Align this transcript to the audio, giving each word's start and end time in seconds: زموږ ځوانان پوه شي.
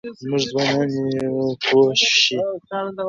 زموږ 0.21 0.43
ځوانان 0.51 0.89
پوه 1.65 1.91
شي. 2.19 2.37